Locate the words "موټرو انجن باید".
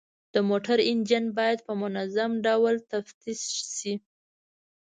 0.49-1.59